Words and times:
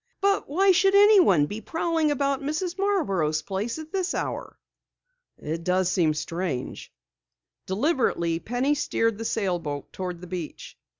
"But 0.19 0.49
why 0.49 0.71
should 0.71 0.95
anyone 0.95 1.45
be 1.45 1.61
prowling 1.61 2.09
about 2.09 2.41
Mrs. 2.41 2.75
Marborough's 2.75 3.43
place 3.43 3.77
at 3.77 3.91
this 3.91 4.15
hour?" 4.15 4.57
"It 5.37 5.63
does 5.63 5.91
seem 5.91 6.15
strange." 6.15 6.91
Deliberately, 7.67 8.39
Penny 8.39 8.73
steered 8.73 9.19
the 9.19 9.25
sailboat 9.25 9.93
toward 9.93 10.19
the 10.19 10.25
beach. 10.25 10.75